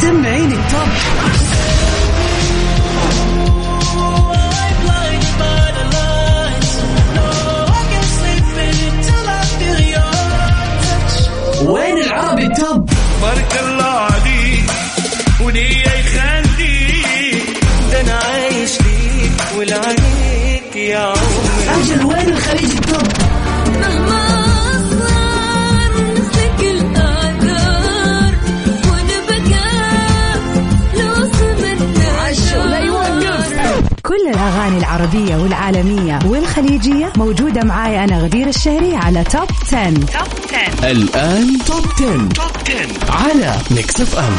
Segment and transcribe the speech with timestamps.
[0.00, 0.88] سمعيني التوب
[34.96, 39.88] العربية والعالمية والخليجية موجودة معاي أنا غدير الشهري على Top 10.
[40.90, 42.28] الآن Top 10.
[43.08, 44.36] على Mix FM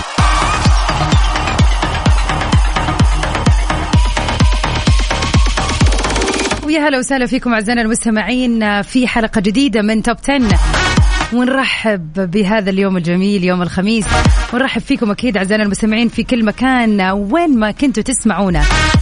[6.65, 10.59] ويا هلا وسهلا فيكم أعزائنا المستمعين في حلقة جديدة من Top 10
[11.33, 14.05] ونرحب بهذا اليوم الجميل يوم الخميس.
[14.53, 18.61] ونرحب فيكم أكيد أعزائنا المستمعين في كل مكان وين ما كنتوا تسمعونا.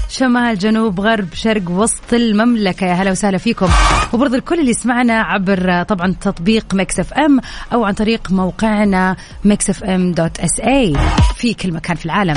[0.09, 2.88] شمال جنوب غرب شرق وسط المملكة.
[2.88, 3.70] يا هلا وسهلا فيكم.
[4.14, 7.40] وبرضه الكل اللي يسمعنا عبر طبعا تطبيق Mix FM
[7.73, 10.94] أو عن طريق موقعنا Mix FM dot SA
[11.36, 12.36] في كل مكان في العالم.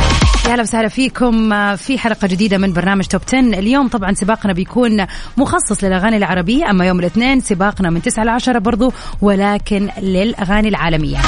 [0.48, 1.48] يا هلا وسهلا فيكم.
[1.76, 6.86] في حلقة جديدة من برنامج Top 10 اليوم طبعا سباقنا بيكون مخصص للأغاني العربية أما
[6.86, 11.18] يوم الاثنين سباقنا من 9 ل 10 برضو ولكن للأغاني العالمية.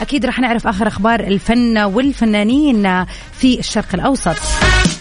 [0.00, 4.36] أكيد رح نعرف آخر أخبار الفن والفنانين في الشرق الأوسط.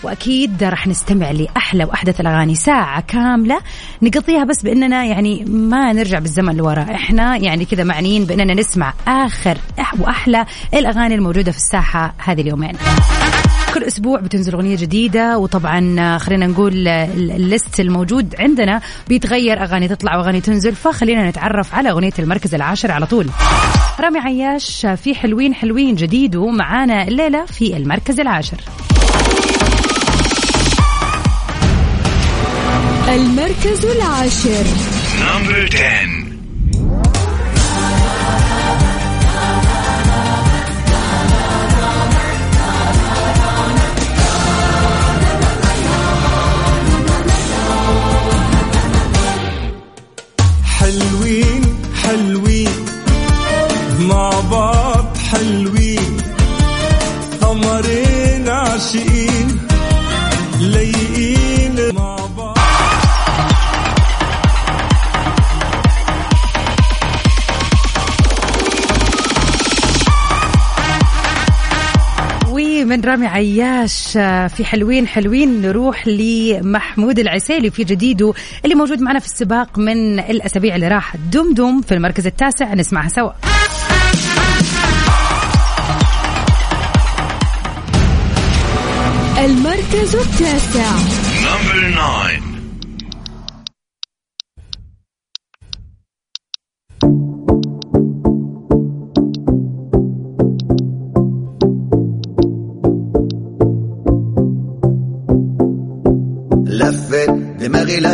[0.03, 3.59] وأكيد راح نستمع لأحلى وأحدث الأغاني ساعة كاملة.
[4.02, 6.81] نقضيها بس بأننا يعني ما نرجع بالزمن لورا.
[6.81, 9.58] إحنا يعني كذا معنيين بأننا نسمع آخر
[10.00, 12.73] وأحلى الأغاني الموجودة في الساحة هذه اليومين.
[13.73, 19.64] كل أسبوع بتنزل أغنية جديدة وطبعا خلينا نقول ال- الليست الموجود عندنا بيتغير.
[19.64, 23.30] أغاني تطلع وأغاني تنزل فخلينا نتعرف على أغنية المركز العاشر على طول.
[24.00, 28.58] رامي عياش في حلوين حلوين جديد ومعانا الليلة في المركز العاشر.
[33.09, 34.64] المركز العاشر.
[35.21, 36.18] نمبر 10
[72.99, 78.33] ومن رامي عياش آه، في حلوين حلوين نروح لمحمود العسيلي في جديده
[78.65, 83.32] اللي موجود معنا في السباق من الأسابيع اللي راحت دمدم في المركز التاسع نسمعها سوا.
[89.45, 90.89] المركز التاسع.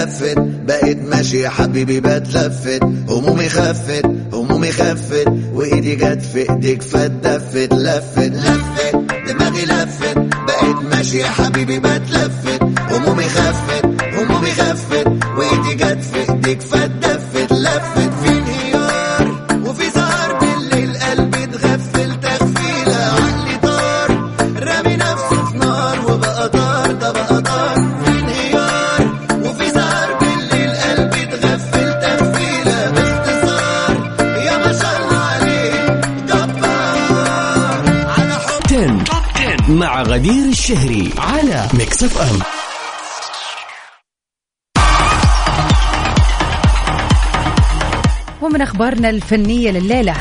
[0.05, 2.83] لفت بقيت ماشي يا حبيبي بتلفت.
[3.09, 5.25] همومي خفت همومي خفت.
[5.53, 8.95] وإيدي جت في إيديك فاتدفت لفت لفت
[9.27, 10.17] دماغي لفت.
[10.17, 12.44] بقيت ماشي يا حبيبي بتلفت.
[40.15, 42.39] غدير الشهري على Mix FM
[48.41, 50.15] ومن أخبارنا الفنية لليلة.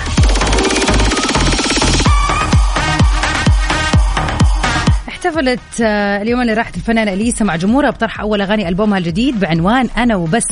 [5.08, 9.88] احتفلت آه، اليوم اللي راحت الفنانة إليسا مع جمهورها بطرح أول أغاني ألبومها الجديد بعنوان
[9.97, 10.47] أنا وبس.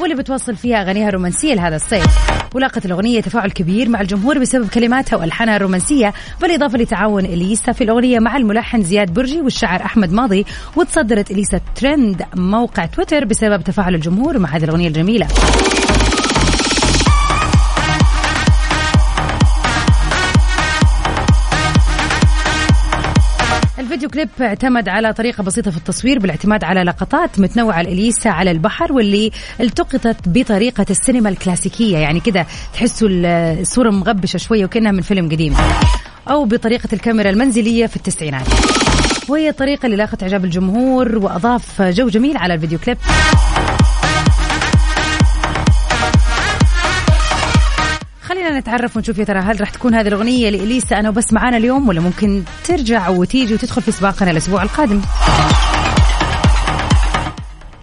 [0.00, 2.37] واللي بتوصل فيها أغانيها الرومانسية لهذا الصيف.
[2.54, 8.18] ولاقت الأغنية تفاعل كبير مع الجمهور بسبب كلماتها وألحانها الرومانسية بالإضافة لتعاون إليسا في الأغنية
[8.18, 10.46] مع الملحن زياد برجي والشاعر أحمد ماضي
[10.76, 15.28] وتصدرت إليسا ترند موقع تويتر بسبب تفاعل الجمهور مع هذه الأغنية الجميلة.
[23.98, 28.92] الفيديو كليب اعتمد على طريقة بسيطة في التصوير بالاعتماد على لقطات متنوعة لإليسا على البحر
[28.92, 29.30] واللي
[29.60, 31.98] التقطت بطريقة السينما الكلاسيكية.
[31.98, 35.54] يعني كده تحسوا الصورة مغبشة شوية وكأنها من فيلم قديم.
[36.30, 38.46] أو بطريقة الكاميرا المنزلية في التسعينات.
[39.28, 42.98] وهي الطريقة اللي لاقت إعجاب الجمهور وأضاف جو جميل على الفيديو كليب.
[48.58, 52.00] نتعرف ونشوف يا ترى هل راح تكون هذه الأغنية لإليسا أنا وبس معانا اليوم ولا
[52.00, 55.00] ممكن ترجع وتيجي وتدخل في سباقنا الأسبوع القادم؟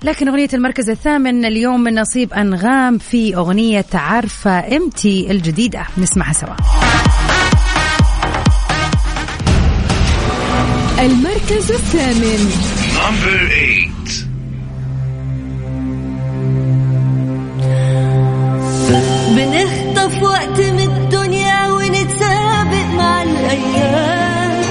[0.04, 6.56] لكن أغنية المركز الثامن اليوم من نصيب أنغام في أغنية عارفة إمتي الجديدة نسمعها سوا.
[11.00, 12.52] المركز الثامن.
[12.96, 13.46] Number
[19.36, 19.75] 8.
[20.06, 24.62] بنخطف وقت من الدنيا ونتسابق مع الأيام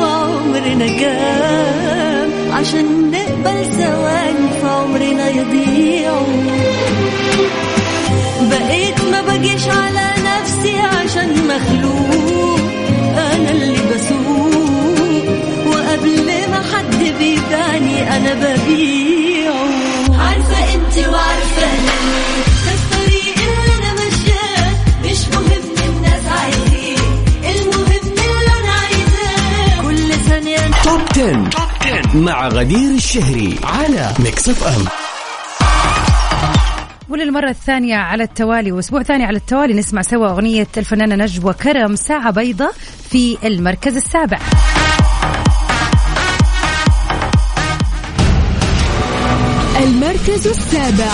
[0.00, 6.26] وعمرنا كام عشان نقبل ثواني في عمرنا يضيعوا
[8.50, 12.37] بقيت ما بجيش على نفسي عشان مخلوق.
[32.28, 34.84] مع غدير الشهري على Mix FM
[37.08, 42.30] وللمرة الثانية على التوالي وأسبوع ثاني على التوالي نسمع سوا أغنية الفنانة نجوى كرم ساعة
[42.30, 42.70] بيضة
[43.10, 44.38] في المركز السابع.
[49.82, 51.12] المركز السابع.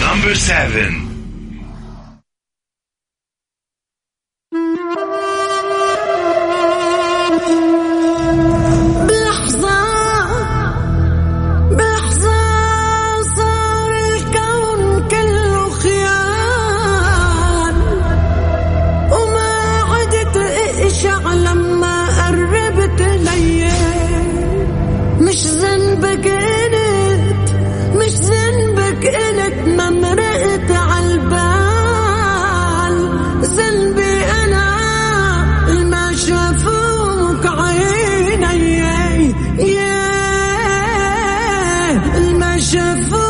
[0.00, 1.15] Number 7.
[42.56, 43.25] ما شافوك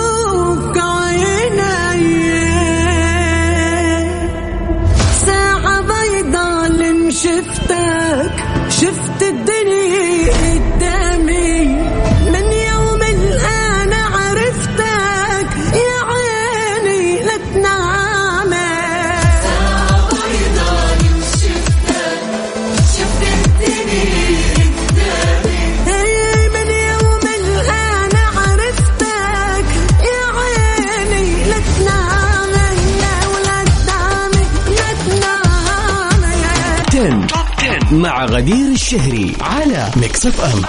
[38.06, 40.62] مع غدير الشهري على Mix FM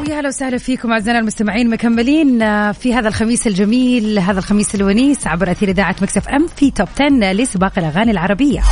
[0.00, 5.26] ويا هلا وسهلا فيكم أعزائنا المستمعين مكملين آه، في هذا الخميس الجميل هذا الخميس الونيس
[5.26, 8.62] عبر أثير إذاعة Mix FM في Top 10 لسباق الأغاني العربية.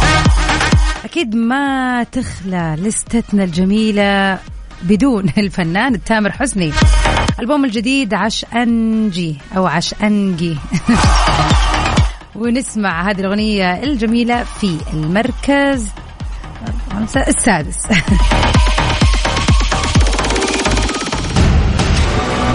[1.04, 4.38] أكيد ما تخلى لستتنا الجميلة
[4.82, 6.72] بدون الفنان التامر حسني.
[7.40, 10.56] ألبوم الجديد عشانجي أو عش انجي.
[12.38, 15.88] ونسمع هذه الأغنية الجميلة في المركز
[17.16, 17.78] السادس.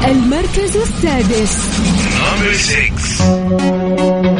[0.05, 1.57] المركز السادس
[2.21, 4.31] Number 6.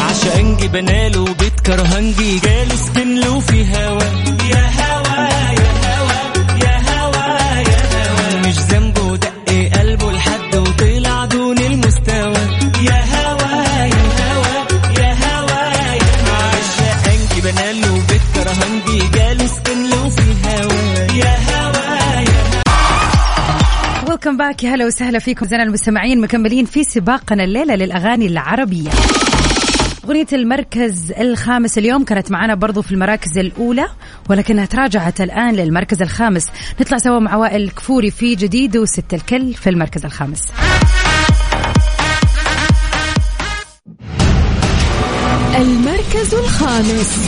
[0.00, 4.01] عشانجي بناله بيت كرهنجي جاله سكن له في هوا
[24.62, 26.20] يا هلا وسهلا فيكم زين المستمعين.
[26.20, 28.90] مكملين في سباقنا الليلة للأغاني العربية.
[30.04, 33.88] أغنية المركز الخامس اليوم كانت معنا برضو في المراكز الأولى
[34.30, 36.46] ولكنها تراجعت الآن للمركز الخامس.
[36.80, 40.42] نطلع سوا مع وائل الكفوري في جديد وست الكل في المركز الخامس.
[45.56, 47.18] المركز الخامس.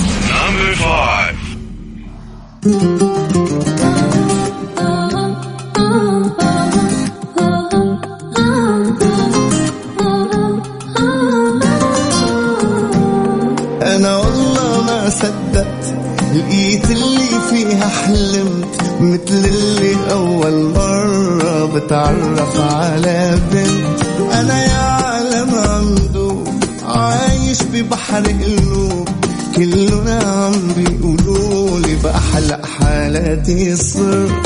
[22.44, 26.44] خاف على بنت أنا يا عالم عمدو
[26.86, 29.08] عايش ببحر قلوب
[29.56, 34.43] كلنا عم بيقولولي بأحلى حالاتي صرت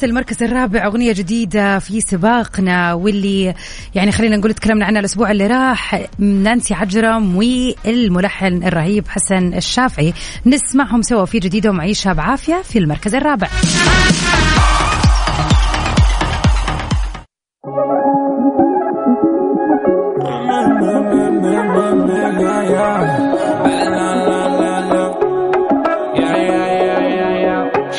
[0.00, 3.54] أغنية المركز الرابع أغنية جديدة في سباقنا واللي
[3.94, 10.12] يعني خلينا نقول تكلمنا عنها الأسبوع اللي راح نانسي عجرم والملحن الرهيب حسن الشافعي.
[10.46, 13.48] نسمعهم سوا في جديدهم عيشها بعافية في المركز الرابع.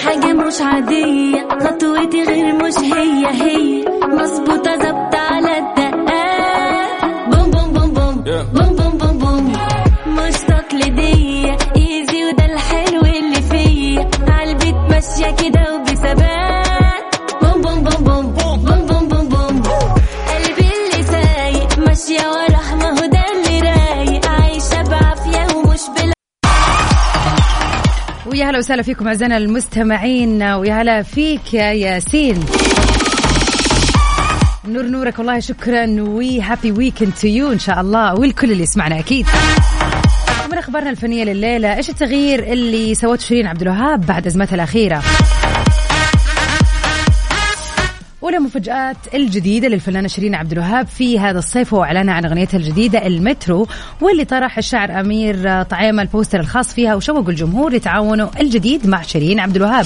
[0.06, 1.41] حاجة مش عادية.
[16.02, 18.66] وبثبات بوم بوم بوم بوم.
[18.66, 19.96] بوم بوم بوم بوم.
[20.28, 24.30] قلبي اللي سايق ماشية ورا ما هو ده اللي رايق.
[24.30, 26.14] عايشة بعافية ومش بلا
[28.26, 30.44] ويا هلا وسهلا فيكم أعزائنا المستمعين.
[30.44, 32.46] ويا هلا فيك يا ياسين.
[34.68, 35.86] نور نورك والله شكرا.
[36.00, 39.28] و happy weekend to you إن شاء الله والكل اللي يسمعنا أكيد.
[40.46, 45.02] ومن أخبارنا الفنية لليلة إيش التغيير اللي سوته شيرين عبد الوهاب بعد أزمتها الأخيرة؟
[48.32, 53.08] أولى مفاجآت الجديدة للفنانة شيرين عبد الوهاب في هذا الصيف هو إعلانها عن أغنيتها الجديدة
[53.08, 53.68] المترو
[54.02, 59.56] واللي طرح الشاعر أمير طعيمة البوستر الخاص فيها وشوقوا الجمهور لتعاونه الجديد مع شيرين عبد
[59.56, 59.86] الوهاب.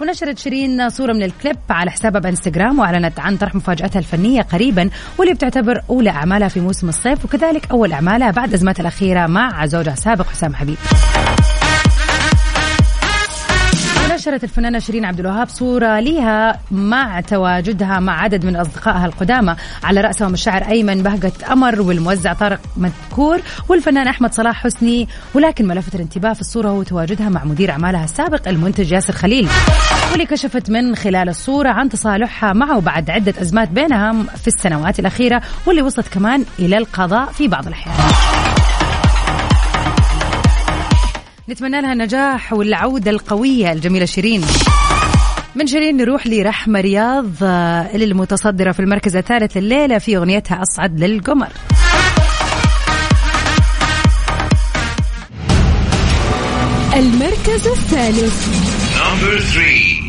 [0.00, 5.34] ونشرت شيرين صورة من الكليب على حسابها بإنستغرام وأعلنت عن طرح مفاجأتها الفنية قريبا واللي
[5.34, 10.26] بتعتبر أولى أعمالها في موسم الصيف وكذلك أول أعمالها بعد أزمتها الأخيرة مع زوجها السابق
[10.26, 10.76] حسام حبيب.
[14.26, 20.00] نشرت الفنانة شيرين عبد الوهاب صورة لها مع تواجدها مع عدد من أصدقائها القدامى على
[20.00, 25.94] رأسهم الشاعر أيمن بهجت أمر والموزع طارق مذكور والفنان أحمد صلاح حسني ولكن ما لفت
[25.94, 29.48] الانتباه في الصورة هو تواجدها مع مدير أعمالها السابق المنتج ياسر خليل
[30.10, 35.42] واللي كشفت من خلال الصورة عن تصالحها معه بعد عدة أزمات بينها في السنوات الأخيرة
[35.66, 38.55] واللي وصلت كمان إلى القضاء في بعض الأحيان.
[41.48, 44.42] نتمنى لها النجاح والعودة القوية الجميلة شيرين.
[45.54, 51.00] من شيرين نروح لرحمة رياض آه، اللي المتصدرة في المركز الثالث الليلة في أغنيتها أصعد
[51.00, 51.48] للقمر.
[56.96, 58.46] المركز الثالث.
[58.96, 60.06] Number three.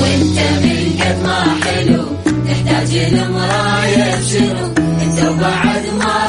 [0.00, 2.04] وانت من قد ما حلو
[2.46, 4.66] تحتاج لمراية شنو؟
[5.02, 6.25] انت وبعد ماكو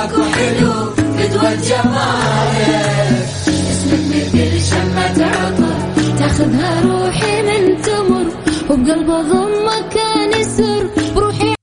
[1.43, 5.75] جمالك اسمك مثل شمة عطر
[6.19, 8.25] تاخذها روحي من تمر
[8.69, 11.53] وبقلب ضمك كان يسر بروحي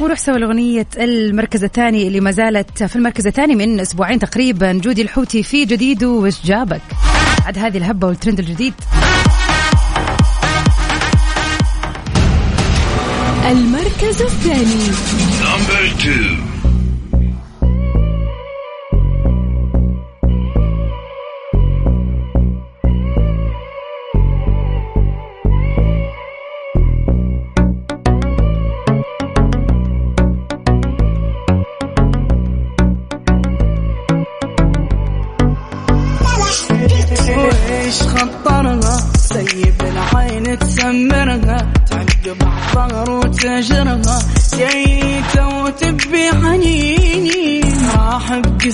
[0.00, 5.02] ونروح سوا لأغنية المركز الثاني اللي ما زالت في المركز الثاني من أسبوعين تقريبا جودي
[5.02, 6.82] الحوتي في جديد وش جابك؟
[7.44, 8.74] بعد هذه الهبة والترند الجديد.
[13.50, 14.84] المركز الثاني.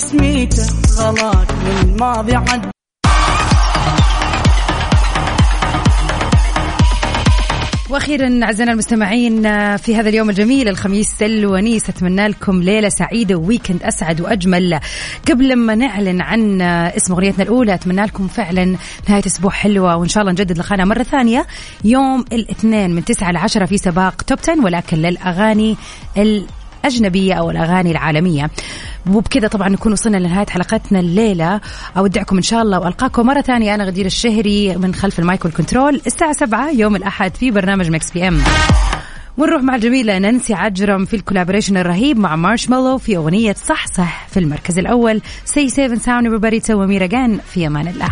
[0.05, 0.67] راح بجسميته
[0.99, 2.71] غلط من الماضي عد.
[7.91, 13.83] وأخيرا أعزائنا المستمعين آه، في هذا اليوم الجميل الخميس الونيس أتمنى لكم ليلة سعيدة وويكند
[13.83, 14.81] أسعد وأجمل.
[15.29, 18.77] قبل ما نعلن عن آه، اسم أغنيتنا الأولى أتمنى لكم فعلا
[19.09, 21.47] نهاية أسبوع حلوة وإن شاء الله نجدد لقانا مرة ثانية.
[21.85, 25.77] يوم الاثنين من 9 ل 10 في سباق توب 10 ولكن للأغاني
[26.85, 28.51] الأجنبية أو الأغاني العالمية.
[29.11, 31.61] وبكذا طبعا نكون وصلنا لنهاية حلقتنا الليلة.
[31.97, 33.75] أودعكم إن شاء الله وألقاكم مرة ثانية.
[33.75, 36.01] أنا غدير الشهري من خلف ال mic وال control.
[36.07, 38.41] الساعة 7 يوم الأحد في برنامج Mix PM
[39.39, 44.27] ونروح مع الجميلة نانسي عجرم في ال collaboration الرهيب مع Marshmello في أغنية صح صح
[44.31, 45.21] في المركز الأول.
[45.45, 46.63] stay safe and sound everybody.
[46.63, 48.09] تسوى ميرا جان في أمان الله.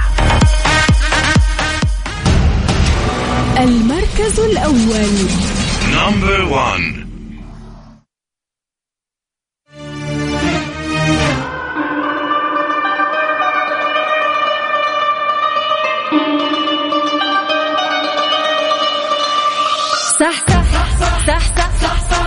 [3.59, 5.29] المركز الأول.
[5.93, 7.12] Number one.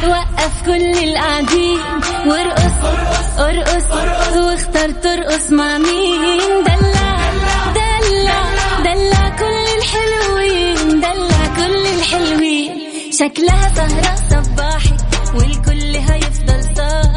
[0.08, 1.80] وقف كل القاعدين.
[2.28, 2.78] وارقص
[3.40, 3.88] ارقص.
[4.38, 7.32] واختار ترقص مع مين؟ دلع
[7.76, 8.44] دلع
[8.80, 12.72] دلع كل الحلوين دلع كل الحلوين.
[13.12, 14.84] شكلها سهرة صباح